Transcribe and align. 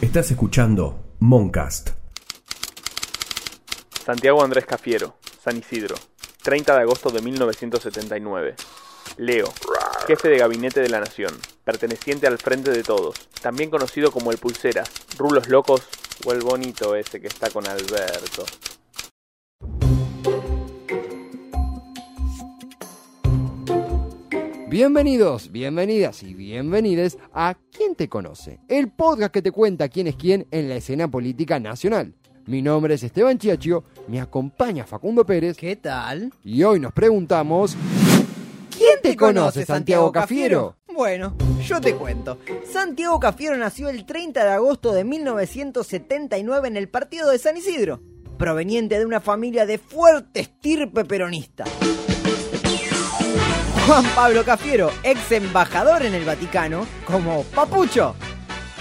Estás 0.00 0.30
escuchando 0.30 1.14
Moncast. 1.18 1.90
Santiago 4.02 4.42
Andrés 4.42 4.64
Cafiero, 4.64 5.16
San 5.44 5.58
Isidro, 5.58 5.94
30 6.42 6.74
de 6.74 6.80
agosto 6.80 7.10
de 7.10 7.20
1979. 7.20 8.54
Leo, 9.18 9.52
jefe 10.06 10.28
de 10.30 10.38
gabinete 10.38 10.80
de 10.80 10.88
la 10.88 11.00
Nación, 11.00 11.34
perteneciente 11.64 12.26
al 12.26 12.38
Frente 12.38 12.70
de 12.70 12.82
Todos, 12.82 13.14
también 13.42 13.68
conocido 13.68 14.10
como 14.10 14.32
el 14.32 14.38
Pulseras, 14.38 14.90
Rulos 15.18 15.50
Locos 15.50 15.82
o 16.24 16.32
el 16.32 16.40
bonito 16.40 16.96
ese 16.96 17.20
que 17.20 17.28
está 17.28 17.50
con 17.50 17.68
Alberto. 17.68 18.46
Bienvenidos, 24.80 25.52
bienvenidas 25.52 26.22
y 26.22 26.32
bienvenides 26.32 27.18
a 27.34 27.54
¿Quién 27.70 27.94
te 27.94 28.08
conoce? 28.08 28.60
El 28.66 28.90
podcast 28.90 29.30
que 29.30 29.42
te 29.42 29.52
cuenta 29.52 29.90
quién 29.90 30.06
es 30.06 30.16
quién 30.16 30.46
en 30.50 30.70
la 30.70 30.76
escena 30.76 31.06
política 31.06 31.60
nacional. 31.60 32.14
Mi 32.46 32.62
nombre 32.62 32.94
es 32.94 33.02
Esteban 33.02 33.36
Chiachio, 33.36 33.84
me 34.08 34.22
acompaña 34.22 34.86
Facundo 34.86 35.26
Pérez 35.26 35.58
¿Qué 35.58 35.76
tal? 35.76 36.32
y 36.42 36.62
hoy 36.62 36.80
nos 36.80 36.94
preguntamos 36.94 37.76
¿Quién 38.74 39.02
te 39.02 39.14
conoce, 39.16 39.66
Santiago 39.66 40.10
Cafiero? 40.12 40.78
Bueno, 40.94 41.36
yo 41.62 41.78
te 41.78 41.94
cuento. 41.94 42.38
Santiago 42.64 43.20
Cafiero 43.20 43.58
nació 43.58 43.90
el 43.90 44.06
30 44.06 44.42
de 44.42 44.50
agosto 44.50 44.94
de 44.94 45.04
1979 45.04 46.68
en 46.68 46.78
el 46.78 46.88
partido 46.88 47.28
de 47.30 47.38
San 47.38 47.58
Isidro, 47.58 48.00
proveniente 48.38 48.98
de 48.98 49.04
una 49.04 49.20
familia 49.20 49.66
de 49.66 49.76
fuerte 49.76 50.40
estirpe 50.40 51.04
peronista. 51.04 51.64
Juan 53.90 54.04
Pablo 54.14 54.44
Cafiero, 54.44 54.88
ex 55.02 55.32
embajador 55.32 56.04
en 56.04 56.14
el 56.14 56.24
Vaticano, 56.24 56.86
como 57.04 57.42
Papucho. 57.42 58.14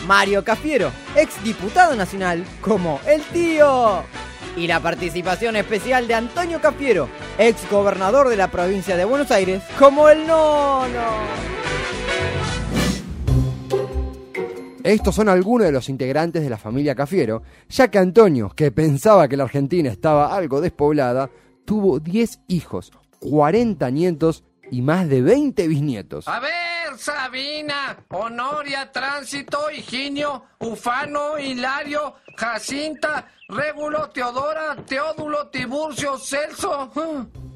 Mario 0.05 0.43
Cafiero, 0.43 0.91
ex 1.15 1.43
diputado 1.43 1.95
nacional, 1.95 2.45
como 2.61 2.99
El 3.07 3.23
Tío. 3.23 4.03
Y 4.55 4.67
la 4.67 4.79
participación 4.79 5.55
especial 5.55 6.07
de 6.07 6.13
Antonio 6.13 6.61
Cafiero, 6.61 7.09
ex 7.39 7.67
gobernador 7.71 8.29
de 8.29 8.35
la 8.35 8.51
provincia 8.51 8.95
de 8.95 9.05
Buenos 9.05 9.31
Aires, 9.31 9.63
como 9.79 10.09
El 10.09 10.27
Nono. 10.27 11.09
Estos 14.83 15.15
son 15.15 15.27
algunos 15.27 15.65
de 15.65 15.71
los 15.71 15.89
integrantes 15.89 16.43
de 16.43 16.51
la 16.51 16.57
familia 16.59 16.93
Cafiero, 16.93 17.41
ya 17.67 17.87
que 17.87 17.97
Antonio, 17.97 18.51
que 18.55 18.71
pensaba 18.71 19.27
que 19.27 19.37
la 19.37 19.45
Argentina 19.45 19.89
estaba 19.89 20.35
algo 20.35 20.61
despoblada, 20.61 21.31
tuvo 21.65 21.99
10 21.99 22.41
hijos, 22.47 22.91
40 23.21 23.89
nietos 23.89 24.43
y 24.71 24.81
más 24.81 25.09
de 25.09 25.21
20 25.21 25.67
bisnietos. 25.67 26.27
A 26.27 26.39
ver, 26.39 26.97
Sabina, 26.97 27.97
Honoria, 28.09 28.91
Tránsito, 28.91 29.69
Higinio, 29.71 30.43
Ufano, 30.59 31.39
Hilario, 31.39 32.15
Jacinta, 32.35 33.27
Régulo, 33.47 34.09
Teodora, 34.09 34.75
Teódulo, 34.85 35.47
Tiburcio, 35.47 36.17
Celso. 36.17 36.91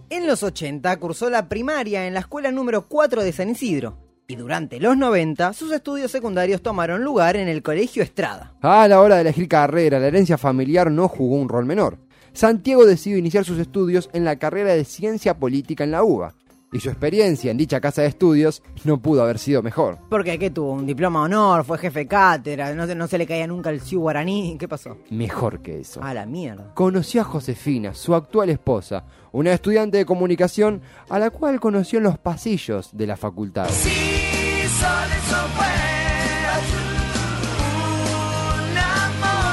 En 0.10 0.28
los 0.28 0.44
80 0.44 0.98
cursó 1.00 1.30
la 1.30 1.50
primaria 1.50 2.06
en 2.06 2.14
la 2.14 2.22
escuela 2.22 2.52
número 2.52 2.88
4 2.88 3.24
de 3.24 3.32
San 3.32 3.50
Isidro. 3.50 3.98
Y 4.28 4.36
durante 4.36 4.80
los 4.80 4.96
90 4.96 5.54
sus 5.54 5.72
estudios 5.72 6.10
secundarios 6.10 6.62
tomaron 6.62 7.04
lugar 7.04 7.36
en 7.36 7.48
el 7.48 7.62
Colegio 7.62 8.02
Estrada. 8.04 8.54
A 8.62 8.88
la 8.88 9.02
hora 9.02 9.16
de 9.16 9.22
elegir 9.22 9.48
carrera, 9.48 10.00
la 10.00 10.08
herencia 10.08 10.38
familiar 10.38 10.90
no 10.90 11.08
jugó 11.08 11.36
un 11.36 11.50
rol 11.50 11.66
menor. 11.66 11.98
Santiago 12.32 12.86
decidió 12.86 13.18
iniciar 13.18 13.46
sus 13.46 13.60
estudios 13.60 14.10
en 14.14 14.24
la 14.24 14.38
carrera 14.38 14.74
de 14.74 14.86
Ciencia 14.86 15.38
Política 15.38 15.84
en 15.84 15.92
la 15.92 16.04
UBA, 16.04 16.34
y 16.74 16.80
su 16.80 16.90
experiencia 16.90 17.52
en 17.52 17.58
dicha 17.58 17.80
casa 17.80 18.02
de 18.02 18.08
estudios 18.10 18.62
no 18.84 18.98
pudo 19.02 19.24
haber 19.24 19.38
sido 19.40 19.62
mejor. 19.62 20.00
Porque 20.10 20.38
¿qué 20.40 20.50
tuvo? 20.50 20.74
Un 20.74 20.86
diploma 20.86 21.20
de 21.20 21.26
honor, 21.26 21.64
fue 21.64 21.78
jefe 21.78 22.00
de 22.00 22.08
cátedra, 22.08 22.74
no, 22.74 22.86
se- 22.88 22.96
no 22.96 23.08
se 23.08 23.18
le 23.18 23.26
caía 23.28 23.48
nunca 23.48 23.70
el 23.70 23.80
ciu 23.80 24.02
guaraní. 24.02 24.58
¿Qué 24.60 24.68
pasó? 24.68 24.98
Mejor 25.10 25.62
que 25.62 25.80
eso. 25.80 26.04
A 26.04 26.14
la 26.14 26.26
mierda. 26.26 26.74
Conoció 26.74 27.22
a 27.22 27.26
Josefina, 27.26 27.94
su 27.94 28.16
actual 28.16 28.50
esposa, 28.50 29.06
una 29.32 29.54
estudiante 29.54 29.98
de 29.98 30.06
comunicación 30.06 30.82
a 31.10 31.20
la 31.20 31.30
cual 31.30 31.60
conoció 31.60 31.98
en 32.00 32.04
los 32.06 32.18
pasillos 32.18 32.90
de 32.96 33.08
la 33.08 33.16
facultad. 33.18 33.68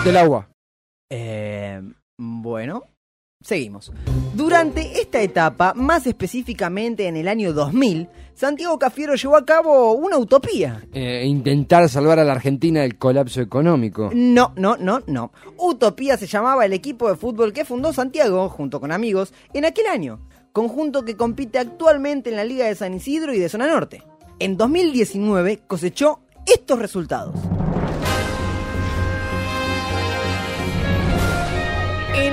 Del 0.04 0.16
agua. 0.16 0.48
Eh, 1.10 1.80
bueno, 2.18 2.84
seguimos. 3.42 3.90
Durante 4.34 5.00
esta 5.00 5.20
etapa, 5.22 5.72
más 5.74 6.06
específicamente 6.06 7.06
en 7.06 7.16
el 7.16 7.26
año 7.26 7.52
2000, 7.52 8.08
Santiago 8.34 8.78
Cafiero 8.78 9.14
llevó 9.14 9.36
a 9.36 9.44
cabo 9.44 9.92
una 9.92 10.18
utopía. 10.18 10.86
Eh, 10.92 11.24
intentar 11.26 11.88
salvar 11.88 12.18
a 12.18 12.24
la 12.24 12.32
Argentina 12.32 12.82
del 12.82 12.98
colapso 12.98 13.40
económico. 13.40 14.10
No, 14.14 14.52
no, 14.56 14.76
no, 14.76 15.00
no. 15.06 15.32
Utopía 15.56 16.16
se 16.16 16.26
llamaba 16.26 16.64
el 16.64 16.72
equipo 16.72 17.08
de 17.08 17.16
fútbol 17.16 17.52
que 17.52 17.64
fundó 17.64 17.92
Santiago, 17.92 18.48
junto 18.48 18.80
con 18.80 18.92
amigos, 18.92 19.32
en 19.54 19.64
aquel 19.64 19.86
año. 19.86 20.20
Conjunto 20.52 21.04
que 21.04 21.16
compite 21.16 21.58
actualmente 21.58 22.30
en 22.30 22.36
la 22.36 22.44
Liga 22.44 22.66
de 22.66 22.74
San 22.74 22.94
Isidro 22.94 23.32
y 23.34 23.38
de 23.38 23.48
Zona 23.48 23.66
Norte. 23.66 24.02
En 24.38 24.56
2019 24.56 25.62
cosechó 25.66 26.20
estos 26.46 26.78
resultados. 26.78 27.36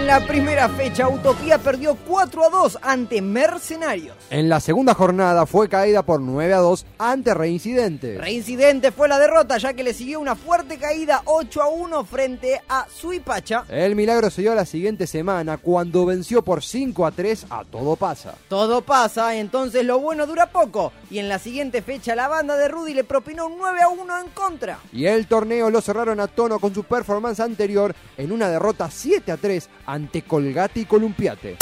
La 0.08 0.26
primera 0.26 0.70
fecha, 0.70 1.10
Utopía 1.10 1.58
perdió 1.58 1.98
4 2.08 2.46
a 2.46 2.50
2 2.50 2.80
ante 2.82 3.22
Mercenarios. 3.22 4.16
En 4.30 4.48
la 4.48 4.62
segunda 4.62 4.94
jornada 4.94 5.46
fue 5.46 5.68
caída 5.68 6.02
por 6.02 6.22
9 6.22 6.54
a 6.54 6.60
2 6.60 6.86
ante 6.98 7.34
Reincidente. 7.34 8.18
Reincidente 8.18 8.94
fue 8.94 9.10
la 9.10 9.20
derrota, 9.20 9.58
ya 9.58 9.74
que 9.74 9.84
le 9.84 9.94
siguió 9.94 10.22
una 10.22 10.36
fuerte 10.36 10.78
caída 10.78 11.24
8 11.26 11.62
a 11.62 11.68
1 11.68 12.06
frente 12.06 12.62
a 12.70 12.88
Suipacha. 12.90 13.66
El 13.68 13.98
milagro 13.98 14.30
se 14.30 14.44
dio 14.44 14.56
la 14.56 14.66
siguiente 14.66 15.08
semana 15.08 15.58
cuando 15.58 16.06
venció 16.06 16.42
por 16.42 16.64
5 16.64 17.06
a 17.06 17.12
3 17.12 17.48
a 17.50 17.66
Todo 17.66 17.98
Pasa. 17.98 18.36
Todo 18.48 18.84
pasa, 18.84 19.36
entonces 19.36 19.84
lo 19.84 20.00
bueno 20.00 20.26
dura 20.26 20.52
poco. 20.52 20.94
Y 21.12 21.20
en 21.20 21.28
la 21.28 21.38
siguiente 21.38 21.82
fecha 21.82 22.16
la 22.16 22.30
banda 22.30 22.56
de 22.56 22.70
Rudy 22.70 22.94
le 22.94 23.04
propinó 23.04 23.48
un 23.48 23.58
9 23.58 23.82
a 23.82 23.90
1 23.90 24.20
en 24.22 24.30
contra. 24.30 24.80
Y 24.94 25.06
el 25.06 25.28
torneo 25.28 25.70
lo 25.70 25.82
cerraron 25.82 26.22
a 26.22 26.28
tono 26.28 26.60
con 26.60 26.74
su 26.74 26.86
performance 26.86 27.42
anterior 27.42 27.94
en 28.16 28.32
una 28.32 28.48
derrota 28.50 28.90
7 28.90 29.34
a 29.34 29.38
3 29.38 29.70
ante 29.86 29.97
Colgate 30.28 30.82
y 30.82 30.86
Columpiate. 30.86 31.58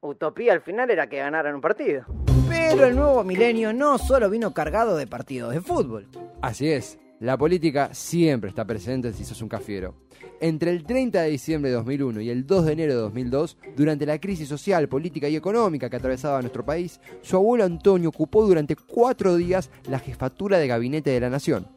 Utopía 0.00 0.52
al 0.52 0.60
final 0.60 0.90
era 0.90 1.08
que 1.08 1.18
ganaran 1.18 1.54
un 1.54 1.60
partido. 1.60 2.04
Pero 2.48 2.86
el 2.86 2.96
nuevo 2.96 3.24
milenio 3.24 3.72
no 3.72 3.98
solo 3.98 4.30
vino 4.30 4.54
cargado 4.54 4.96
de 4.96 5.06
partidos 5.06 5.52
de 5.52 5.60
fútbol. 5.60 6.08
Así 6.40 6.70
es, 6.70 6.98
la 7.20 7.36
política 7.36 7.90
siempre 7.92 8.50
está 8.50 8.64
presente 8.64 9.12
si 9.12 9.24
sos 9.24 9.42
un 9.42 9.48
cafiero. 9.48 9.94
Entre 10.40 10.70
el 10.70 10.84
30 10.84 11.22
de 11.22 11.30
diciembre 11.30 11.70
de 11.70 11.76
2001 11.76 12.20
y 12.20 12.30
el 12.30 12.46
2 12.46 12.66
de 12.66 12.72
enero 12.72 12.94
de 12.94 13.00
2002, 13.00 13.56
durante 13.76 14.06
la 14.06 14.20
crisis 14.20 14.48
social, 14.48 14.88
política 14.88 15.28
y 15.28 15.36
económica 15.36 15.88
que 15.88 15.96
atravesaba 15.96 16.40
nuestro 16.40 16.64
país, 16.64 17.00
su 17.20 17.36
abuelo 17.36 17.64
Antonio 17.64 18.08
ocupó 18.08 18.46
durante 18.46 18.76
cuatro 18.76 19.36
días 19.36 19.70
la 19.88 19.98
jefatura 19.98 20.58
de 20.58 20.66
gabinete 20.66 21.10
de 21.10 21.20
la 21.20 21.30
Nación, 21.30 21.68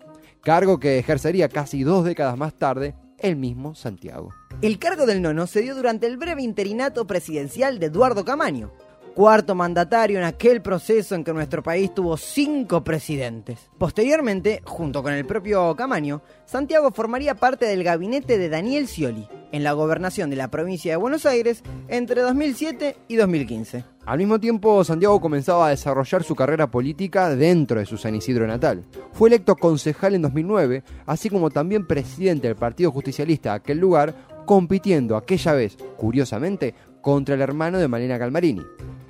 cargo 0.42 0.80
que 0.80 1.00
ejercería 1.00 1.50
casi 1.50 1.84
dos 1.84 2.06
décadas 2.06 2.38
más 2.38 2.54
tarde 2.56 2.96
el 3.26 3.36
mismo 3.36 3.76
Santiago. 3.76 4.34
El 4.62 4.78
cargo 4.78 5.06
del 5.06 5.22
nono 5.22 5.48
se 5.48 5.62
dio 5.62 5.76
durante 5.76 6.06
el 6.08 6.18
breve 6.18 6.44
interinato 6.44 7.08
presidencial 7.08 7.80
de 7.80 7.88
Eduardo 7.88 8.24
Camaño, 8.24 8.72
cuarto 9.16 9.56
mandatario 9.56 10.20
en 10.20 10.26
aquel 10.26 10.62
proceso 10.62 11.16
en 11.16 11.24
que 11.24 11.34
nuestro 11.34 11.64
país 11.64 11.94
tuvo 11.94 12.18
cinco 12.18 12.84
presidentes. 12.84 13.70
Posteriormente, 13.78 14.62
junto 14.66 15.02
con 15.02 15.14
el 15.14 15.26
propio 15.26 15.74
Camaño, 15.76 16.22
Santiago 16.46 16.92
formaría 16.92 17.34
parte 17.34 17.66
del 17.66 17.86
gabinete 17.86 18.38
de 18.38 18.50
Daniel 18.50 18.88
Scioli, 18.88 19.26
en 19.54 19.64
la 19.64 19.72
gobernación 19.72 20.30
de 20.30 20.36
la 20.36 20.50
provincia 20.50 20.92
de 20.92 20.98
Buenos 20.98 21.26
Aires 21.26 21.64
entre 21.88 22.22
2007 22.22 22.98
y 23.08 23.16
2015. 23.16 23.86
Al 24.06 24.18
mismo 24.18 24.38
tiempo, 24.38 24.84
Santiago 24.84 25.22
comenzaba 25.22 25.68
a 25.68 25.70
desarrollar 25.70 26.24
su 26.24 26.36
carrera 26.36 26.70
política 26.70 27.34
dentro 27.34 27.80
de 27.80 27.86
su 27.86 27.98
San 27.98 28.16
Isidro 28.16 28.46
natal. 28.46 28.84
Fue 29.14 29.30
electo 29.30 29.56
concejal 29.56 30.16
en 30.16 30.24
2009, 30.24 30.84
así 31.06 31.30
como 31.30 31.50
también 31.50 31.88
presidente 31.88 32.48
del 32.48 32.58
Partido 32.58 32.92
Justicialista 32.92 33.52
de 33.52 33.56
aquel 33.56 33.78
lugar, 33.80 34.14
compitiendo 34.46 35.16
aquella 35.16 35.54
vez, 35.54 35.78
curiosamente, 35.96 36.76
contra 37.00 37.36
el 37.36 37.42
hermano 37.42 37.78
de 37.78 37.88
Malena 37.88 38.20
Calmarini. 38.20 38.64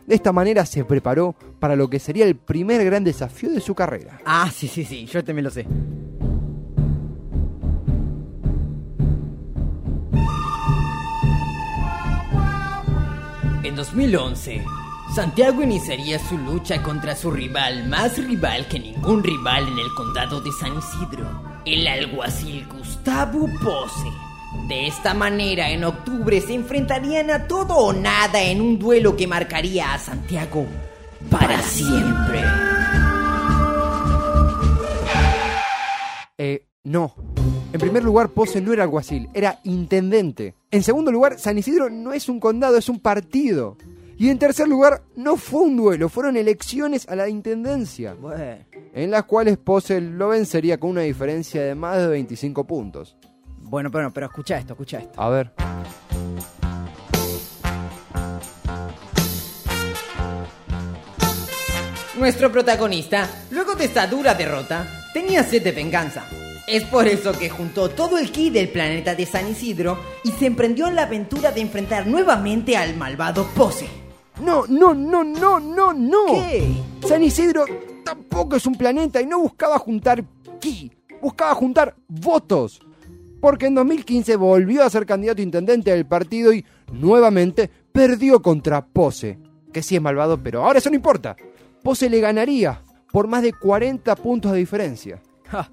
De 0.05 0.13
esta 0.13 0.31
manera 0.31 0.65
se 0.65 0.85
preparó 0.85 1.35
para 1.59 1.75
lo 1.75 1.89
que 1.89 1.99
sería 1.99 2.25
el 2.25 2.35
primer 2.35 2.83
gran 2.85 3.03
desafío 3.03 3.49
de 3.51 3.59
su 3.59 3.73
carrera. 3.73 4.19
Ah, 4.25 4.51
sí, 4.53 4.67
sí, 4.67 4.85
sí, 4.85 5.05
yo 5.05 5.23
también 5.23 5.45
lo 5.45 5.49
sé. 5.49 5.65
En 13.63 13.75
2011, 13.75 14.63
Santiago 15.15 15.63
iniciaría 15.63 16.19
su 16.19 16.37
lucha 16.37 16.83
contra 16.83 17.15
su 17.15 17.31
rival, 17.31 17.87
más 17.89 18.17
rival 18.17 18.67
que 18.67 18.79
ningún 18.79 19.23
rival 19.23 19.67
en 19.67 19.79
el 19.79 19.89
condado 19.97 20.39
de 20.39 20.51
San 20.51 20.77
Isidro, 20.77 21.27
el 21.65 21.87
alguacil 21.87 22.67
Gustavo 22.67 23.49
Pose. 23.63 24.24
De 24.67 24.87
esta 24.87 25.13
manera, 25.13 25.69
en 25.69 25.83
octubre 25.83 26.41
se 26.41 26.53
enfrentarían 26.55 27.29
a 27.29 27.47
todo 27.47 27.75
o 27.75 27.93
nada 27.93 28.41
en 28.41 28.61
un 28.61 28.79
duelo 28.79 29.15
que 29.15 29.27
marcaría 29.27 29.93
a 29.93 29.99
Santiago 29.99 30.65
para 31.29 31.61
siempre. 31.61 32.41
Eh, 36.37 36.65
No. 36.83 37.13
En 37.73 37.79
primer 37.81 38.03
lugar, 38.03 38.29
Pose 38.29 38.61
no 38.61 38.71
era 38.73 38.83
alguacil, 38.83 39.27
era 39.33 39.59
intendente. 39.63 40.55
En 40.71 40.81
segundo 40.81 41.11
lugar, 41.11 41.37
San 41.39 41.57
Isidro 41.57 41.89
no 41.89 42.13
es 42.13 42.29
un 42.29 42.39
condado, 42.39 42.77
es 42.77 42.87
un 42.89 42.99
partido. 42.99 43.77
Y 44.17 44.29
en 44.29 44.39
tercer 44.39 44.67
lugar, 44.69 45.01
no 45.17 45.35
fue 45.35 45.61
un 45.63 45.75
duelo, 45.75 46.07
fueron 46.07 46.37
elecciones 46.37 47.05
a 47.09 47.15
la 47.17 47.27
intendencia, 47.27 48.13
Bueno. 48.13 48.41
en 48.93 49.11
las 49.11 49.25
cuales 49.25 49.57
Pose 49.57 49.99
lo 49.99 50.29
vencería 50.29 50.79
con 50.79 50.91
una 50.91 51.01
diferencia 51.01 51.61
de 51.63 51.75
más 51.75 51.97
de 51.97 52.07
25 52.07 52.63
puntos. 52.65 53.17
Bueno, 53.67 53.89
pero, 53.91 54.11
pero 54.11 54.27
escucha 54.27 54.57
esto, 54.57 54.73
escucha 54.73 54.99
esto. 54.99 55.19
A 55.19 55.29
ver. 55.29 55.51
Nuestro 62.17 62.51
protagonista, 62.51 63.27
luego 63.51 63.75
de 63.75 63.85
esta 63.85 64.07
dura 64.07 64.35
derrota, 64.35 64.87
tenía 65.13 65.43
sed 65.43 65.63
de 65.63 65.71
venganza. 65.71 66.23
Es 66.67 66.83
por 66.85 67.07
eso 67.07 67.33
que 67.33 67.49
juntó 67.49 67.89
todo 67.89 68.17
el 68.17 68.31
ki 68.31 68.51
del 68.51 68.69
planeta 68.69 69.15
de 69.15 69.25
San 69.25 69.49
Isidro 69.49 69.99
y 70.23 70.31
se 70.31 70.45
emprendió 70.45 70.87
en 70.87 70.95
la 70.95 71.03
aventura 71.03 71.51
de 71.51 71.61
enfrentar 71.61 72.07
nuevamente 72.07 72.77
al 72.77 72.95
malvado 72.95 73.45
Pose. 73.55 73.87
No, 74.41 74.65
no, 74.67 74.93
no, 74.93 75.23
no, 75.23 75.59
no, 75.59 75.93
no. 75.93 76.25
¿Qué? 76.27 76.81
San 77.07 77.23
Isidro 77.23 77.65
tampoco 78.03 78.55
es 78.55 78.65
un 78.65 78.75
planeta 78.75 79.21
y 79.21 79.25
no 79.25 79.39
buscaba 79.39 79.77
juntar 79.79 80.23
ki, 80.59 80.91
buscaba 81.21 81.53
juntar 81.55 81.95
votos. 82.07 82.79
Porque 83.45 83.67
en 83.67 83.75
2015 83.75 84.37
volvió 84.37 84.81
a 84.81 84.89
ser 84.89 85.05
candidato 85.05 85.39
a 85.39 85.43
intendente 85.43 85.91
del 85.91 86.07
partido 86.07 86.51
y 86.51 86.65
nuevamente 86.91 87.69
perdió 87.91 88.41
contra 88.41 88.83
Pose, 88.83 89.37
que 89.71 89.83
sí 89.83 89.95
es 89.95 90.01
malvado, 90.01 90.41
pero 90.41 90.65
ahora 90.65 90.79
eso 90.79 90.89
no 90.89 90.95
importa. 90.95 91.35
Pose 91.83 92.09
le 92.09 92.21
ganaría 92.21 92.81
por 93.11 93.27
más 93.27 93.43
de 93.43 93.53
40 93.53 94.15
puntos 94.15 94.51
de 94.51 94.57
diferencia. 94.57 95.21
Ja, 95.47 95.69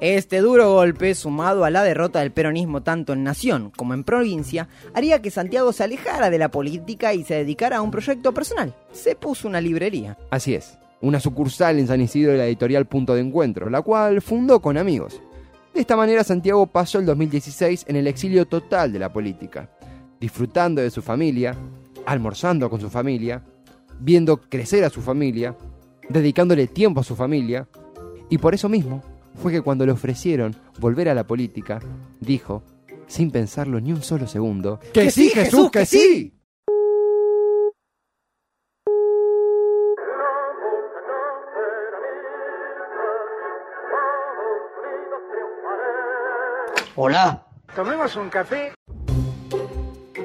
Este 0.00 0.40
duro 0.40 0.74
golpe, 0.74 1.14
sumado 1.14 1.64
a 1.64 1.70
la 1.70 1.82
derrota 1.82 2.20
del 2.20 2.30
peronismo 2.30 2.82
tanto 2.82 3.14
en 3.14 3.24
nación 3.24 3.72
como 3.74 3.94
en 3.94 4.04
provincia, 4.04 4.68
haría 4.92 5.22
que 5.22 5.30
Santiago 5.30 5.72
se 5.72 5.84
alejara 5.84 6.28
de 6.28 6.36
la 6.36 6.50
política 6.50 7.14
y 7.14 7.24
se 7.24 7.36
dedicara 7.36 7.78
a 7.78 7.80
un 7.80 7.90
proyecto 7.90 8.34
personal. 8.34 8.74
Se 8.92 9.16
puso 9.16 9.48
una 9.48 9.62
librería. 9.62 10.18
Así 10.30 10.54
es, 10.54 10.78
una 11.00 11.20
sucursal 11.20 11.78
en 11.78 11.86
San 11.86 12.02
Isidro 12.02 12.32
de 12.32 12.38
la 12.38 12.46
editorial 12.46 12.84
Punto 12.84 13.14
de 13.14 13.22
Encuentro, 13.22 13.70
la 13.70 13.80
cual 13.80 14.20
fundó 14.20 14.60
con 14.60 14.76
amigos. 14.76 15.22
De 15.74 15.80
esta 15.80 15.96
manera 15.96 16.22
Santiago 16.22 16.68
pasó 16.68 17.00
el 17.00 17.06
2016 17.06 17.86
en 17.88 17.96
el 17.96 18.06
exilio 18.06 18.46
total 18.46 18.92
de 18.92 19.00
la 19.00 19.12
política, 19.12 19.68
disfrutando 20.20 20.80
de 20.80 20.88
su 20.88 21.02
familia, 21.02 21.56
almorzando 22.06 22.70
con 22.70 22.80
su 22.80 22.88
familia, 22.88 23.42
viendo 23.98 24.40
crecer 24.40 24.84
a 24.84 24.90
su 24.90 25.02
familia, 25.02 25.56
dedicándole 26.08 26.68
tiempo 26.68 27.00
a 27.00 27.04
su 27.04 27.16
familia, 27.16 27.66
y 28.30 28.38
por 28.38 28.54
eso 28.54 28.68
mismo 28.68 29.02
fue 29.34 29.50
que 29.50 29.62
cuando 29.62 29.84
le 29.84 29.90
ofrecieron 29.90 30.54
volver 30.78 31.08
a 31.08 31.14
la 31.14 31.26
política, 31.26 31.80
dijo, 32.20 32.62
sin 33.08 33.32
pensarlo 33.32 33.80
ni 33.80 33.92
un 33.92 34.02
solo 34.02 34.28
segundo, 34.28 34.78
¡Que 34.92 35.10
sí, 35.10 35.30
Jesús, 35.30 35.72
que 35.72 35.86
sí! 35.86 36.34
Hola. 46.96 47.44
Tomemos 47.74 48.14
un 48.14 48.28
café. 48.28 48.72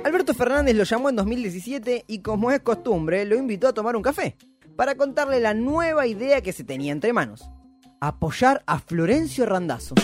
Alberto 0.04 0.36
Fernández 0.36 0.76
lo 0.76 0.84
llamó 0.84 1.10
en 1.10 1.16
2017 1.16 2.06
y 2.08 2.20
como 2.20 2.52
es 2.52 2.60
costumbre 2.60 3.26
lo 3.26 3.36
invitó 3.36 3.68
a 3.68 3.74
tomar 3.74 3.96
un 3.96 4.04
café 4.04 4.38
para 4.76 4.96
contarle 4.96 5.40
la 5.40 5.56
nueva 5.56 6.06
idea 6.06 6.42
que 6.42 6.54
se 6.54 6.64
tenía 6.64 6.92
entre 6.92 7.12
manos. 7.12 7.50
Apoyar 8.00 8.62
a 8.68 8.80
Florencio 8.80 9.48
Randazzo. 9.48 9.96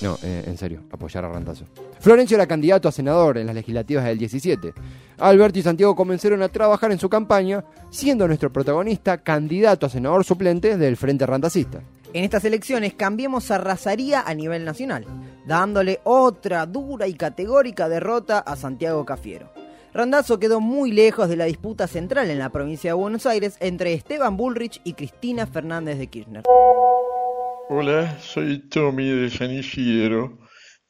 No, 0.00 0.16
eh, 0.22 0.44
en 0.46 0.56
serio, 0.56 0.84
apoyar 0.92 1.24
a 1.24 1.28
Randazo. 1.28 1.64
Florencio 1.98 2.36
era 2.36 2.46
candidato 2.46 2.88
a 2.88 2.92
senador 2.92 3.38
en 3.38 3.46
las 3.46 3.54
legislativas 3.54 4.04
del 4.04 4.18
17. 4.18 4.72
Alberto 5.18 5.58
y 5.58 5.62
Santiago 5.62 5.96
comenzaron 5.96 6.42
a 6.42 6.48
trabajar 6.48 6.92
en 6.92 7.00
su 7.00 7.08
campaña, 7.08 7.64
siendo 7.90 8.28
nuestro 8.28 8.52
protagonista 8.52 9.18
candidato 9.18 9.86
a 9.86 9.90
senador 9.90 10.24
suplente 10.24 10.76
del 10.76 10.96
Frente 10.96 11.26
Randacista. 11.26 11.80
En 12.14 12.24
estas 12.24 12.44
elecciones 12.44 12.94
Cambiemos 12.94 13.50
arrasaría 13.50 14.22
a 14.22 14.34
nivel 14.34 14.64
nacional, 14.64 15.04
dándole 15.46 16.00
otra 16.04 16.64
dura 16.64 17.06
y 17.06 17.14
categórica 17.14 17.88
derrota 17.88 18.38
a 18.38 18.56
Santiago 18.56 19.04
Cafiero. 19.04 19.52
Randazzo 19.92 20.38
quedó 20.38 20.60
muy 20.60 20.92
lejos 20.92 21.28
de 21.28 21.36
la 21.36 21.44
disputa 21.44 21.86
central 21.86 22.30
en 22.30 22.38
la 22.38 22.50
provincia 22.50 22.90
de 22.90 22.94
Buenos 22.94 23.26
Aires 23.26 23.56
entre 23.60 23.92
Esteban 23.92 24.36
Bullrich 24.36 24.80
y 24.84 24.94
Cristina 24.94 25.46
Fernández 25.46 25.98
de 25.98 26.06
Kirchner. 26.06 26.44
Hola, 27.68 28.18
soy 28.20 28.60
Tommy 28.68 29.10
de 29.10 29.30
San 29.30 29.50
Isidro. 29.50 30.38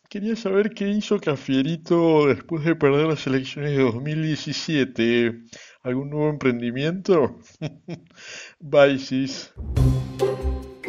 Quería 0.09 0.37
saber 0.37 0.71
qué 0.71 0.89
hizo 0.89 1.21
Cafierito 1.21 2.29
después 2.29 2.65
de 2.65 2.77
perder 2.77 3.09
las 3.09 3.27
elecciones 3.27 3.77
de 3.77 3.83
2017. 3.83 5.43
¿Algún 5.83 6.11
nuevo 6.11 6.31
emprendimiento? 6.31 7.39
Bye, 8.61 8.99
sis. 8.99 9.53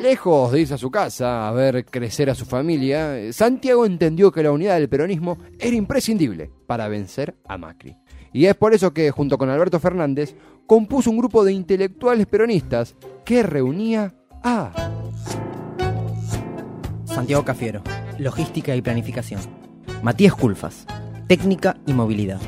Lejos 0.01 0.51
de 0.51 0.61
irse 0.61 0.73
a 0.73 0.77
su 0.77 0.89
casa 0.89 1.47
a 1.47 1.51
ver 1.51 1.85
crecer 1.85 2.29
a 2.29 2.35
su 2.35 2.45
familia, 2.45 3.33
Santiago 3.33 3.85
entendió 3.85 4.31
que 4.31 4.43
la 4.43 4.51
unidad 4.51 4.75
del 4.75 4.87
peronismo 4.87 5.37
era 5.59 5.75
imprescindible 5.75 6.49
para 6.67 6.87
vencer 6.87 7.35
a 7.45 7.57
Macri. 7.57 7.97
Y 8.31 8.45
es 8.45 8.55
por 8.55 8.73
eso 8.73 8.93
que, 8.93 9.11
junto 9.11 9.37
con 9.37 9.49
Alberto 9.49 9.79
Fernández, 9.79 10.35
compuso 10.67 11.09
un 11.09 11.17
grupo 11.17 11.43
de 11.43 11.51
intelectuales 11.51 12.27
peronistas 12.27 12.95
que 13.25 13.43
reunía 13.43 14.13
a 14.41 14.71
Santiago 17.05 17.43
Cafiero, 17.43 17.81
Logística 18.17 18.75
y 18.75 18.81
Planificación. 18.81 19.41
Matías 20.01 20.33
Culfas, 20.33 20.85
Técnica 21.27 21.75
y 21.85 21.93
Movilidad. 21.93 22.39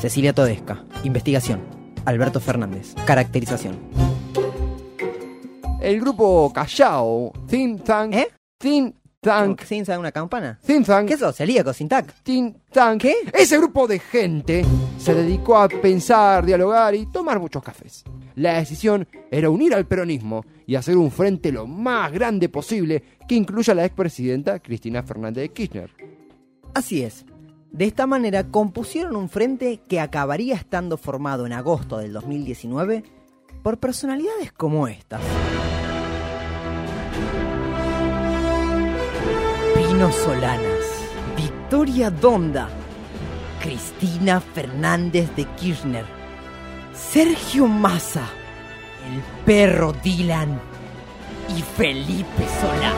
Cecilia 0.00 0.34
Todesca, 0.34 0.84
Investigación. 1.04 1.60
Alberto 2.04 2.40
Fernández, 2.40 2.94
Caracterización. 3.06 3.78
El 5.80 6.00
grupo 6.00 6.52
Callao, 6.52 7.32
Think 7.48 7.84
Tank, 7.84 8.14
¿Eh? 8.14 8.28
Think 8.58 8.94
Tank, 9.20 9.62
¿Sin 9.64 9.84
saber 9.84 10.00
una 10.00 10.12
campana? 10.12 10.58
Think 10.64 10.86
Tank, 10.86 11.08
¿Qué 11.08 11.16
sos, 11.16 11.36
celíaco, 11.36 11.72
sin 11.74 11.88
tac? 11.88 12.14
Think 12.22 12.56
Tank. 12.72 13.02
¿Qué? 13.02 13.14
Ese 13.34 13.58
grupo 13.58 13.86
de 13.86 13.98
gente 13.98 14.64
se 14.98 15.14
dedicó 15.14 15.58
a 15.58 15.68
pensar, 15.68 16.44
dialogar 16.44 16.94
y 16.94 17.04
tomar 17.06 17.38
muchos 17.38 17.62
cafés. 17.62 18.02
La 18.36 18.54
decisión 18.54 19.06
era 19.30 19.50
unir 19.50 19.74
al 19.74 19.86
peronismo 19.86 20.44
y 20.66 20.74
hacer 20.74 20.96
un 20.96 21.10
frente 21.10 21.52
lo 21.52 21.66
más 21.66 22.12
grande 22.12 22.48
posible 22.48 23.02
que 23.28 23.34
incluya 23.34 23.72
a 23.72 23.76
la 23.76 23.84
expresidenta 23.84 24.58
Cristina 24.60 25.02
Fernández 25.02 25.42
de 25.42 25.48
Kirchner. 25.50 25.90
Así 26.72 27.02
es. 27.02 27.26
De 27.72 27.84
esta 27.84 28.06
manera 28.06 28.44
compusieron 28.48 29.16
un 29.16 29.28
frente 29.28 29.80
que 29.86 30.00
acabaría 30.00 30.54
estando 30.54 30.96
formado 30.96 31.44
en 31.44 31.52
agosto 31.52 31.98
del 31.98 32.12
2019 32.12 33.04
por 33.62 33.78
personalidades 33.78 34.52
como 34.52 34.88
estas. 34.88 35.20
Pino 39.74 40.12
Solanas, 40.12 40.84
Victoria 41.36 42.10
Donda, 42.10 42.68
Cristina 43.60 44.40
Fernández 44.40 45.34
de 45.36 45.44
Kirchner, 45.44 46.04
Sergio 46.94 47.66
Massa, 47.66 48.26
el 49.12 49.20
perro 49.44 49.92
Dylan 49.92 50.60
y 51.56 51.62
Felipe 51.62 52.46
Solá. 52.60 52.94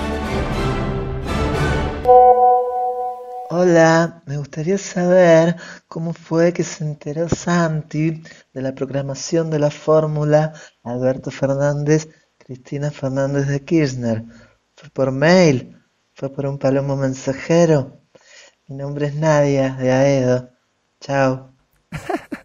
Hola, 3.54 4.22
me 4.24 4.38
gustaría 4.38 4.78
saber 4.78 5.56
cómo 5.86 6.14
fue 6.14 6.54
que 6.54 6.64
se 6.64 6.84
enteró 6.84 7.28
Santi 7.28 8.22
de 8.54 8.62
la 8.62 8.74
programación 8.74 9.50
de 9.50 9.58
la 9.58 9.70
fórmula 9.70 10.54
Alberto 10.82 11.30
Fernández, 11.30 12.08
Cristina 12.38 12.90
Fernández 12.90 13.48
de 13.48 13.62
Kirchner. 13.62 14.24
¿Fue 14.74 14.88
por 14.88 15.12
mail? 15.12 15.76
¿Fue 16.14 16.30
por 16.32 16.46
un 16.46 16.58
palomo 16.58 16.96
mensajero? 16.96 18.00
Mi 18.68 18.76
nombre 18.76 19.08
es 19.08 19.16
Nadia, 19.16 19.74
de 19.74 19.92
Aedo. 19.92 20.48
Chao. 20.98 21.54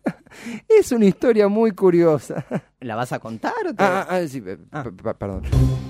Es 0.77 0.91
una 0.91 1.05
historia 1.05 1.48
muy 1.48 1.72
curiosa. 1.72 2.46
¿La 2.81 2.96
vas 2.96 3.12
a 3.12 3.19
contar 3.19 3.53
o 3.67 3.74
te- 3.74 3.84
Ah, 3.84 4.05
ah, 4.10 4.17
ah, 4.24 4.27
sí, 4.27 4.41
p- 4.41 4.57
perdón. 4.57 5.41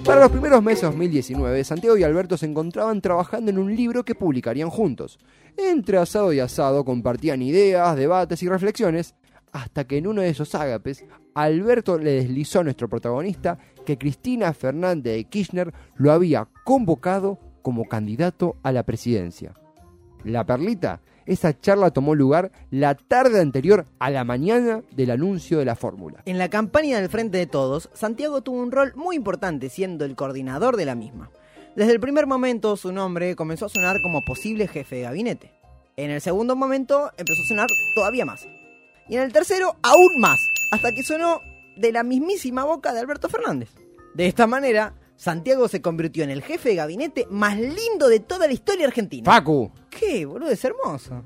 Para 0.05 0.21
los 0.21 0.31
primeros 0.31 0.63
meses 0.63 0.81
de 0.83 0.87
2019, 0.87 1.63
Santiago 1.63 1.97
y 1.97 2.03
Alberto 2.03 2.37
se 2.37 2.45
encontraban 2.45 3.01
trabajando 3.01 3.51
en 3.51 3.57
un 3.57 3.75
libro 3.75 4.05
que 4.05 4.15
publicarían 4.15 4.69
juntos. 4.69 5.19
Entre 5.57 5.97
asado 5.97 6.31
y 6.31 6.39
asado 6.39 6.85
compartían 6.85 7.41
ideas, 7.41 7.95
debates 7.97 8.41
y 8.43 8.47
reflexiones, 8.47 9.15
hasta 9.51 9.85
que 9.85 9.97
en 9.97 10.07
uno 10.07 10.21
de 10.21 10.29
esos 10.29 10.55
ágapes, 10.55 11.03
Alberto 11.33 11.97
le 11.97 12.11
deslizó 12.11 12.59
a 12.59 12.63
nuestro 12.63 12.87
protagonista 12.87 13.57
que 13.85 13.97
Cristina 13.97 14.53
Fernández 14.53 15.15
de 15.15 15.23
Kirchner 15.25 15.73
lo 15.95 16.11
había 16.11 16.47
convocado 16.63 17.39
como 17.61 17.85
candidato 17.85 18.55
a 18.63 18.71
la 18.71 18.83
presidencia. 18.83 19.53
La 20.23 20.45
perlita, 20.45 21.01
esa 21.27 21.59
charla 21.59 21.91
tomó 21.91 22.15
lugar 22.15 22.51
la 22.71 22.95
tarde 22.95 23.39
anterior 23.39 23.85
a 23.99 24.09
la 24.09 24.23
mañana 24.23 24.81
del 24.91 25.11
anuncio 25.11 25.59
de 25.59 25.65
la 25.65 25.75
fórmula. 25.75 26.23
En 26.25 26.37
la 26.37 26.49
campaña 26.49 26.99
del 26.99 27.09
Frente 27.09 27.37
de 27.37 27.45
Todos, 27.45 27.89
Santiago 27.93 28.41
tuvo 28.41 28.61
un 28.61 28.71
rol 28.71 28.93
muy 28.95 29.15
importante 29.15 29.69
siendo 29.69 30.05
el 30.05 30.15
coordinador 30.15 30.77
de 30.77 30.85
la 30.85 30.95
misma. 30.95 31.29
Desde 31.75 31.91
el 31.91 31.99
primer 31.99 32.25
momento 32.25 32.75
su 32.75 32.91
nombre 32.91 33.35
comenzó 33.35 33.67
a 33.67 33.69
sonar 33.69 34.01
como 34.01 34.21
posible 34.21 34.67
jefe 34.67 34.95
de 34.95 35.01
gabinete. 35.03 35.51
En 35.95 36.11
el 36.11 36.21
segundo 36.21 36.55
momento 36.55 37.11
empezó 37.17 37.41
a 37.43 37.47
sonar 37.47 37.67
todavía 37.93 38.25
más. 38.25 38.47
Y 39.09 39.15
en 39.15 39.21
el 39.21 39.33
tercero 39.33 39.75
aún 39.83 40.19
más, 40.19 40.39
hasta 40.71 40.91
que 40.91 41.03
sonó 41.03 41.41
de 41.75 41.91
la 41.91 42.03
mismísima 42.03 42.63
boca 42.63 42.93
de 42.93 42.99
Alberto 42.99 43.29
Fernández. 43.29 43.69
De 44.15 44.25
esta 44.27 44.47
manera, 44.47 44.93
Santiago 45.17 45.67
se 45.67 45.81
convirtió 45.81 46.23
en 46.23 46.29
el 46.29 46.43
jefe 46.43 46.69
de 46.69 46.75
gabinete 46.75 47.27
más 47.29 47.57
lindo 47.57 48.07
de 48.07 48.19
toda 48.19 48.47
la 48.47 48.53
historia 48.53 48.85
argentina. 48.85 49.25
Facu. 49.25 49.71
¿Qué, 49.89 50.25
boludo? 50.25 50.51
Es 50.51 50.63
hermoso. 50.63 51.23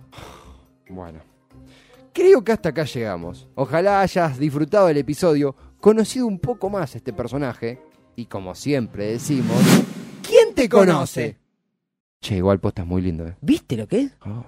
Bueno. 0.89 1.19
Creo 2.13 2.43
que 2.43 2.53
hasta 2.53 2.69
acá 2.69 2.85
llegamos. 2.85 3.47
Ojalá 3.55 4.01
hayas 4.01 4.39
disfrutado 4.39 4.87
del 4.87 4.97
episodio, 4.97 5.55
conocido 5.79 6.25
un 6.25 6.39
poco 6.39 6.69
más 6.69 6.95
a 6.95 6.97
este 6.97 7.13
personaje. 7.13 7.81
Y 8.15 8.25
como 8.25 8.55
siempre 8.55 9.05
decimos... 9.07 9.57
¿Quién 10.21 10.55
te 10.55 10.69
conoce? 10.69 11.37
Che, 12.21 12.37
igual 12.37 12.59
posta 12.59 12.83
es 12.83 12.87
muy 12.87 13.01
lindo, 13.01 13.27
eh. 13.27 13.35
¿Viste 13.41 13.75
lo 13.75 13.87
que 13.87 14.01
es? 14.01 14.11
Oh. 14.25 14.45